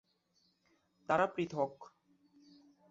[1.09, 1.73] তারা পৃথক।